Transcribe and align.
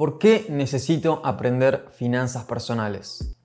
¿Por 0.00 0.16
qué 0.16 0.46
necesito 0.48 1.20
aprender 1.26 1.88
finanzas 1.92 2.46
personales? 2.46 3.36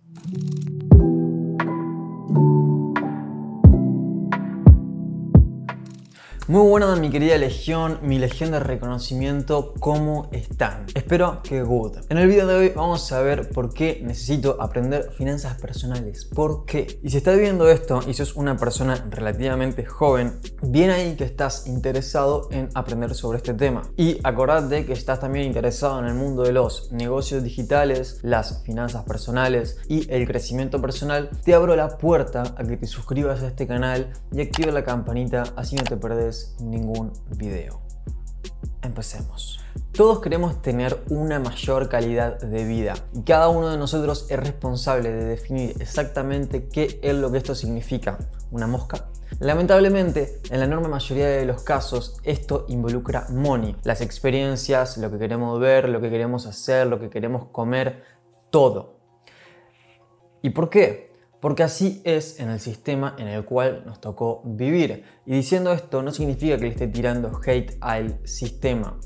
Muy 6.48 6.62
buena 6.70 6.96
mi 6.96 7.10
querida 7.10 7.40
legión, 7.40 7.98
mi 8.04 8.20
legión 8.20 8.52
de 8.52 8.60
reconocimiento, 8.60 9.74
¿cómo 9.80 10.30
están? 10.32 10.86
Espero 10.94 11.42
que 11.42 11.64
good. 11.64 11.98
En 12.10 12.20
el 12.20 12.28
video 12.28 12.46
de 12.46 12.54
hoy 12.54 12.70
vamos 12.76 13.12
a 13.12 13.22
ver 13.22 13.50
por 13.50 13.74
qué 13.74 14.00
necesito 14.04 14.62
aprender 14.62 15.12
finanzas 15.18 15.60
personales. 15.60 16.26
¿Por 16.26 16.66
qué? 16.66 17.00
Y 17.02 17.10
si 17.10 17.18
estás 17.18 17.40
viendo 17.40 17.68
esto 17.68 18.02
y 18.08 18.14
sos 18.14 18.36
una 18.36 18.58
persona 18.58 19.04
relativamente 19.10 19.86
joven, 19.86 20.40
bien 20.62 20.92
ahí 20.92 21.16
que 21.16 21.24
estás 21.24 21.66
interesado 21.66 22.48
en 22.52 22.70
aprender 22.76 23.16
sobre 23.16 23.38
este 23.38 23.56
tema. 23.56 23.82
Y 23.98 24.20
acordate 24.24 24.86
que 24.86 24.94
estás 24.94 25.20
también 25.20 25.48
interesado 25.48 26.00
en 26.00 26.06
el 26.06 26.14
mundo 26.14 26.44
de 26.44 26.52
los 26.52 26.92
negocios 26.92 27.44
digitales, 27.44 28.20
las 28.22 28.62
finanzas 28.62 29.04
personales 29.06 29.80
y 29.90 30.08
el 30.14 30.28
crecimiento 30.28 30.80
personal, 30.80 31.32
te 31.44 31.56
abro 31.56 31.76
la 31.76 31.98
puerta 31.98 32.54
a 32.56 32.64
que 32.64 32.78
te 32.78 32.86
suscribas 32.86 33.42
a 33.42 33.48
este 33.48 33.66
canal 33.66 34.14
y 34.32 34.42
activa 34.42 34.72
la 34.72 34.84
campanita 34.84 35.42
así 35.56 35.76
no 35.76 35.84
te 35.84 35.98
perdés 35.98 36.35
ningún 36.60 37.12
video. 37.38 37.82
Empecemos. 38.82 39.60
Todos 39.92 40.20
queremos 40.20 40.62
tener 40.62 41.04
una 41.10 41.40
mayor 41.40 41.90
calidad 41.90 42.40
de 42.40 42.66
vida 42.66 42.94
y 43.14 43.24
cada 43.24 43.50
uno 43.50 43.70
de 43.70 43.78
nosotros 43.78 44.28
es 44.30 44.40
responsable 44.40 45.12
de 45.12 45.26
definir 45.26 45.76
exactamente 45.80 46.68
qué 46.68 47.00
es 47.02 47.16
lo 47.16 47.32
que 47.32 47.38
esto 47.38 47.56
significa. 47.56 48.18
¿Una 48.52 48.68
mosca? 48.68 49.10
Lamentablemente, 49.40 50.42
en 50.50 50.60
la 50.60 50.66
enorme 50.66 50.88
mayoría 50.88 51.28
de 51.28 51.46
los 51.46 51.64
casos, 51.64 52.18
esto 52.24 52.66
involucra 52.70 53.28
money, 53.30 53.76
las 53.84 54.02
experiencias, 54.02 54.98
lo 54.98 55.12
que 55.12 55.18
queremos 55.18 55.60
ver, 55.60 55.90
lo 55.90 56.00
que 56.00 56.10
queremos 56.10 56.46
hacer, 56.46 56.88
lo 56.88 57.00
que 57.00 57.10
queremos 57.10 57.48
comer, 57.52 58.04
todo. 58.50 59.00
¿Y 60.42 60.52
por 60.52 60.70
qué? 60.70 61.15
Porque 61.46 61.62
así 61.62 62.02
es 62.06 62.40
en 62.40 62.50
el 62.50 62.60
sistema 62.60 63.16
en 63.20 63.28
el 63.28 63.46
cual 63.46 63.84
nos 63.86 64.02
tocó 64.02 64.42
vivir. 64.46 65.04
Y 65.28 65.34
diciendo 65.34 65.72
esto 65.74 66.02
no 66.02 66.12
significa 66.12 66.58
que 66.58 66.64
le 66.64 66.70
esté 66.70 66.88
tirando 66.88 67.40
hate 67.46 67.78
al 67.82 68.20
sistema. 68.28 69.00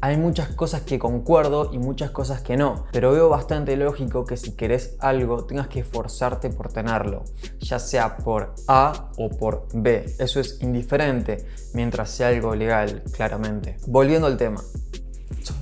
Hay 0.00 0.16
muchas 0.16 0.48
cosas 0.54 0.80
que 0.80 0.98
concuerdo 0.98 1.68
y 1.70 1.78
muchas 1.78 2.12
cosas 2.12 2.40
que 2.40 2.56
no, 2.56 2.86
pero 2.92 3.12
veo 3.12 3.28
bastante 3.28 3.76
lógico 3.76 4.24
que 4.24 4.38
si 4.38 4.56
querés 4.56 4.96
algo 5.00 5.44
tengas 5.44 5.68
que 5.68 5.80
esforzarte 5.80 6.48
por 6.48 6.72
tenerlo, 6.72 7.24
ya 7.60 7.78
sea 7.78 8.16
por 8.16 8.54
A 8.66 9.10
o 9.18 9.28
por 9.28 9.68
B. 9.74 10.16
Eso 10.18 10.40
es 10.40 10.62
indiferente 10.62 11.44
mientras 11.74 12.08
sea 12.08 12.28
algo 12.28 12.54
legal, 12.54 13.02
claramente. 13.12 13.76
Volviendo 13.86 14.28
al 14.28 14.38
tema. 14.38 14.62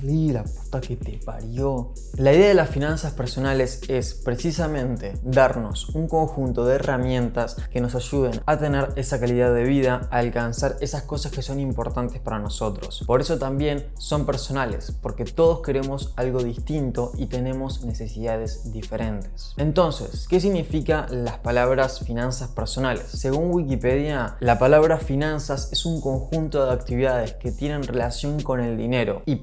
La 0.03 0.43
puta 0.43 0.81
que 0.81 0.97
te 0.97 1.17
parió. 1.23 1.93
La 2.17 2.33
idea 2.33 2.49
de 2.49 2.53
las 2.53 2.69
finanzas 2.69 3.13
personales 3.13 3.81
es 3.87 4.13
precisamente 4.13 5.13
darnos 5.23 5.95
un 5.95 6.09
conjunto 6.09 6.65
de 6.65 6.75
herramientas 6.75 7.55
que 7.71 7.79
nos 7.79 7.95
ayuden 7.95 8.41
a 8.45 8.57
tener 8.57 8.89
esa 8.97 9.17
calidad 9.21 9.53
de 9.53 9.63
vida, 9.63 10.09
a 10.11 10.17
alcanzar 10.17 10.75
esas 10.81 11.03
cosas 11.03 11.31
que 11.31 11.41
son 11.41 11.61
importantes 11.61 12.19
para 12.19 12.37
nosotros. 12.37 13.05
Por 13.07 13.21
eso 13.21 13.37
también 13.37 13.87
son 13.97 14.25
personales, 14.25 14.93
porque 15.01 15.23
todos 15.23 15.61
queremos 15.61 16.11
algo 16.17 16.43
distinto 16.43 17.13
y 17.17 17.27
tenemos 17.27 17.85
necesidades 17.85 18.73
diferentes. 18.73 19.53
Entonces, 19.55 20.27
¿qué 20.27 20.41
significa 20.41 21.07
las 21.11 21.37
palabras 21.37 22.01
finanzas 22.01 22.49
personales? 22.49 23.05
Según 23.07 23.51
Wikipedia, 23.51 24.35
la 24.41 24.59
palabra 24.59 24.97
finanzas 24.97 25.69
es 25.71 25.85
un 25.85 26.01
conjunto 26.01 26.65
de 26.65 26.73
actividades 26.73 27.33
que 27.35 27.53
tienen 27.53 27.83
relación 27.83 28.41
con 28.41 28.59
el 28.59 28.77
dinero 28.77 29.21
y 29.25 29.37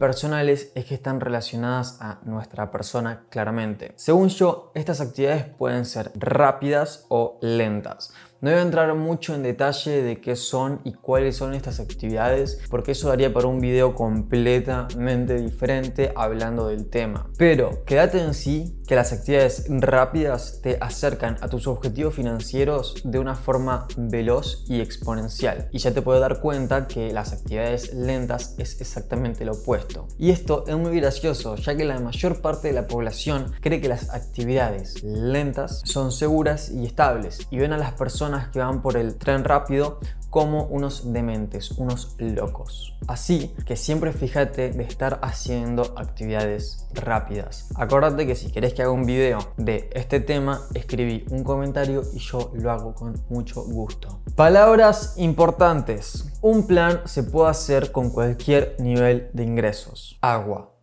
es 0.52 0.84
que 0.84 0.94
están 0.94 1.20
relacionadas 1.20 1.98
a 2.00 2.18
nuestra 2.24 2.70
persona 2.70 3.24
claramente. 3.30 3.92
Según 3.96 4.28
yo, 4.28 4.72
estas 4.74 5.00
actividades 5.00 5.44
pueden 5.46 5.84
ser 5.84 6.12
rápidas 6.14 7.06
o 7.08 7.38
lentas. 7.40 8.12
No 8.42 8.48
voy 8.48 8.58
a 8.58 8.62
entrar 8.62 8.94
mucho 8.94 9.34
en 9.34 9.42
detalle 9.42 10.02
de 10.02 10.18
qué 10.18 10.34
son 10.34 10.80
y 10.84 10.94
cuáles 10.94 11.36
son 11.36 11.52
estas 11.52 11.78
actividades, 11.78 12.58
porque 12.70 12.92
eso 12.92 13.10
daría 13.10 13.34
para 13.34 13.48
un 13.48 13.60
video 13.60 13.94
completamente 13.94 15.36
diferente 15.36 16.10
hablando 16.16 16.68
del 16.68 16.88
tema. 16.88 17.28
Pero 17.36 17.84
quédate 17.84 18.18
en 18.18 18.32
sí 18.32 18.80
que 18.86 18.96
las 18.96 19.12
actividades 19.12 19.66
rápidas 19.68 20.60
te 20.62 20.78
acercan 20.80 21.36
a 21.42 21.48
tus 21.48 21.66
objetivos 21.66 22.14
financieros 22.14 23.02
de 23.04 23.18
una 23.18 23.34
forma 23.34 23.86
veloz 23.98 24.64
y 24.66 24.80
exponencial. 24.80 25.68
Y 25.70 25.78
ya 25.78 25.92
te 25.92 26.00
puedo 26.00 26.18
dar 26.18 26.40
cuenta 26.40 26.88
que 26.88 27.12
las 27.12 27.34
actividades 27.34 27.92
lentas 27.92 28.54
es 28.56 28.80
exactamente 28.80 29.44
lo 29.44 29.52
opuesto. 29.52 30.08
Y 30.18 30.30
esto 30.30 30.64
es 30.66 30.76
muy 30.76 30.98
gracioso, 30.98 31.56
ya 31.56 31.76
que 31.76 31.84
la 31.84 32.00
mayor 32.00 32.40
parte 32.40 32.68
de 32.68 32.74
la 32.74 32.88
población 32.88 33.52
cree 33.60 33.82
que 33.82 33.88
las 33.88 34.08
actividades 34.08 35.02
lentas 35.04 35.82
son 35.84 36.10
seguras 36.10 36.70
y 36.70 36.86
estables 36.86 37.46
y 37.50 37.58
ven 37.58 37.74
a 37.74 37.78
las 37.78 37.92
personas 37.92 38.29
que 38.52 38.60
van 38.60 38.82
por 38.82 38.96
el 38.96 39.16
tren 39.16 39.44
rápido 39.44 39.98
como 40.30 40.64
unos 40.66 41.12
dementes, 41.12 41.72
unos 41.72 42.14
locos. 42.18 42.96
Así 43.08 43.52
que 43.66 43.76
siempre 43.76 44.12
fíjate 44.12 44.70
de 44.70 44.84
estar 44.84 45.18
haciendo 45.22 45.82
actividades 45.96 46.86
rápidas. 46.94 47.68
Acuérdate 47.74 48.26
que 48.26 48.36
si 48.36 48.50
querés 48.52 48.72
que 48.72 48.82
haga 48.82 48.92
un 48.92 49.06
video 49.06 49.38
de 49.56 49.90
este 49.92 50.20
tema, 50.20 50.62
escribí 50.74 51.24
un 51.30 51.42
comentario 51.42 52.02
y 52.14 52.18
yo 52.18 52.52
lo 52.54 52.70
hago 52.70 52.94
con 52.94 53.20
mucho 53.28 53.64
gusto. 53.64 54.20
Palabras 54.36 55.14
importantes. 55.16 56.26
Un 56.40 56.66
plan 56.66 57.02
se 57.04 57.24
puede 57.24 57.50
hacer 57.50 57.90
con 57.90 58.10
cualquier 58.10 58.76
nivel 58.78 59.30
de 59.32 59.42
ingresos. 59.42 60.16
Agua. 60.22 60.79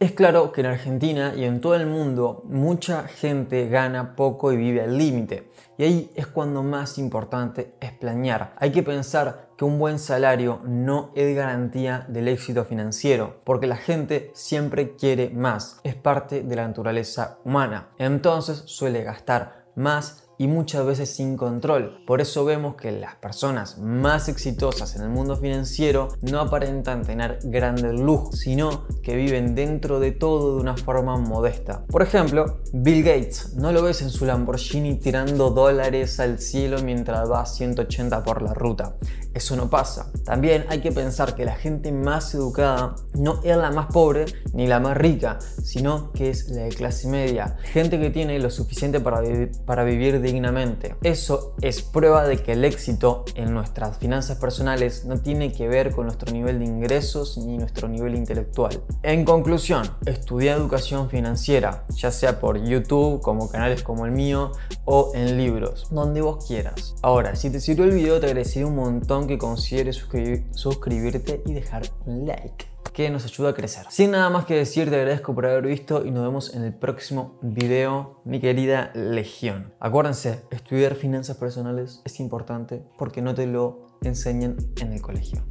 Es 0.00 0.12
claro 0.12 0.52
que 0.52 0.60
en 0.60 0.68
Argentina 0.68 1.34
y 1.34 1.42
en 1.42 1.60
todo 1.60 1.74
el 1.74 1.88
mundo 1.88 2.44
mucha 2.44 3.08
gente 3.08 3.68
gana 3.68 4.14
poco 4.14 4.52
y 4.52 4.56
vive 4.56 4.82
al 4.82 4.96
límite. 4.96 5.50
Y 5.76 5.82
ahí 5.82 6.10
es 6.14 6.28
cuando 6.28 6.62
más 6.62 6.98
importante 6.98 7.74
es 7.80 7.90
planear. 7.90 8.54
Hay 8.58 8.70
que 8.70 8.84
pensar 8.84 9.48
que 9.58 9.64
un 9.64 9.80
buen 9.80 9.98
salario 9.98 10.60
no 10.64 11.10
es 11.16 11.34
garantía 11.34 12.06
del 12.06 12.28
éxito 12.28 12.64
financiero, 12.64 13.40
porque 13.42 13.66
la 13.66 13.76
gente 13.76 14.30
siempre 14.34 14.94
quiere 14.94 15.30
más. 15.30 15.80
Es 15.82 15.96
parte 15.96 16.44
de 16.44 16.54
la 16.54 16.68
naturaleza 16.68 17.40
humana. 17.44 17.88
Entonces 17.98 18.62
suele 18.66 19.02
gastar 19.02 19.64
más 19.74 20.27
y 20.38 20.46
muchas 20.46 20.86
veces 20.86 21.10
sin 21.10 21.36
control. 21.36 21.98
Por 22.06 22.20
eso 22.20 22.44
vemos 22.44 22.76
que 22.76 22.92
las 22.92 23.16
personas 23.16 23.78
más 23.78 24.28
exitosas 24.28 24.96
en 24.96 25.02
el 25.02 25.08
mundo 25.08 25.36
financiero 25.36 26.08
no 26.22 26.40
aparentan 26.40 27.02
tener 27.02 27.40
grandes 27.42 27.98
lujos, 27.98 28.38
sino 28.38 28.86
que 29.02 29.16
viven 29.16 29.54
dentro 29.54 30.00
de 30.00 30.12
todo 30.12 30.54
de 30.54 30.60
una 30.60 30.76
forma 30.76 31.16
modesta. 31.16 31.84
Por 31.86 32.02
ejemplo, 32.02 32.60
Bill 32.72 33.02
Gates, 33.02 33.54
no 33.54 33.72
lo 33.72 33.82
ves 33.82 34.02
en 34.02 34.10
su 34.10 34.24
Lamborghini 34.24 34.94
tirando 35.00 35.50
dólares 35.50 36.20
al 36.20 36.38
cielo 36.38 36.78
mientras 36.82 37.30
va 37.30 37.42
a 37.42 37.46
180 37.46 38.22
por 38.22 38.42
la 38.42 38.54
ruta. 38.54 38.94
Eso 39.34 39.56
no 39.56 39.68
pasa. 39.70 40.10
También 40.24 40.64
hay 40.68 40.80
que 40.80 40.90
pensar 40.90 41.34
que 41.34 41.44
la 41.44 41.54
gente 41.54 41.92
más 41.92 42.34
educada 42.34 42.96
no 43.14 43.40
es 43.44 43.56
la 43.56 43.70
más 43.70 43.86
pobre 43.86 44.24
ni 44.52 44.66
la 44.66 44.80
más 44.80 44.96
rica, 44.96 45.38
sino 45.62 46.12
que 46.12 46.30
es 46.30 46.48
la 46.48 46.62
de 46.62 46.70
clase 46.70 47.08
media. 47.08 47.56
Gente 47.62 48.00
que 48.00 48.10
tiene 48.10 48.38
lo 48.38 48.50
suficiente 48.50 49.00
para, 49.00 49.22
para 49.64 49.84
vivir 49.84 50.20
dignamente. 50.32 50.94
Eso 51.02 51.54
es 51.60 51.82
prueba 51.82 52.26
de 52.26 52.38
que 52.38 52.52
el 52.52 52.64
éxito 52.64 53.24
en 53.34 53.54
nuestras 53.54 53.98
finanzas 53.98 54.38
personales 54.38 55.04
no 55.04 55.18
tiene 55.18 55.52
que 55.52 55.68
ver 55.68 55.92
con 55.92 56.06
nuestro 56.06 56.32
nivel 56.32 56.58
de 56.58 56.66
ingresos 56.66 57.38
ni 57.38 57.58
nuestro 57.58 57.88
nivel 57.88 58.14
intelectual. 58.14 58.82
En 59.02 59.24
conclusión, 59.24 59.88
estudia 60.06 60.54
educación 60.54 61.08
financiera, 61.08 61.84
ya 61.90 62.10
sea 62.10 62.40
por 62.40 62.62
YouTube, 62.62 63.20
como 63.20 63.50
canales 63.50 63.82
como 63.82 64.06
el 64.06 64.12
mío, 64.12 64.52
o 64.84 65.12
en 65.14 65.36
libros, 65.36 65.88
donde 65.90 66.20
vos 66.20 66.46
quieras. 66.46 66.94
Ahora, 67.02 67.36
si 67.36 67.50
te 67.50 67.60
sirvió 67.60 67.84
el 67.84 67.92
video, 67.92 68.20
te 68.20 68.26
agradecería 68.26 68.66
un 68.66 68.76
montón 68.76 69.26
que 69.26 69.38
consideres 69.38 70.04
suscribirte 70.52 71.42
y 71.46 71.52
dejar 71.52 71.82
un 72.06 72.26
like 72.26 72.77
que 72.98 73.10
nos 73.10 73.24
ayuda 73.24 73.50
a 73.50 73.54
crecer. 73.54 73.86
Sin 73.90 74.10
nada 74.10 74.28
más 74.28 74.44
que 74.44 74.56
decir, 74.56 74.90
te 74.90 74.96
agradezco 74.96 75.32
por 75.32 75.46
haber 75.46 75.64
visto 75.64 76.04
y 76.04 76.10
nos 76.10 76.24
vemos 76.24 76.52
en 76.52 76.64
el 76.64 76.74
próximo 76.74 77.38
video, 77.42 78.20
mi 78.24 78.40
querida 78.40 78.90
Legión. 78.92 79.72
Acuérdense, 79.78 80.42
estudiar 80.50 80.96
finanzas 80.96 81.36
personales 81.36 82.02
es 82.04 82.18
importante 82.18 82.82
porque 82.98 83.22
no 83.22 83.36
te 83.36 83.46
lo 83.46 83.86
enseñan 84.02 84.56
en 84.80 84.92
el 84.92 85.00
colegio. 85.00 85.44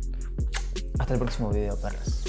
Hasta 1.00 1.14
el 1.14 1.20
próximo 1.22 1.50
video, 1.50 1.80
perras. 1.80 2.26